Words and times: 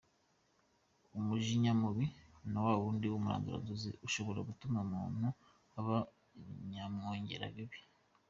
Umujinya 1.17 1.71
mubi 1.81 2.05
ni 2.49 2.57
wa 2.65 2.71
wundi 2.81 3.05
w’umuranduranzuzi 3.07 3.89
ushobora 4.07 4.39
gutuma 4.49 4.77
umuntu 4.87 5.27
aba 5.79 5.97
nyamwongera 6.71 7.45
bibi. 7.55 7.79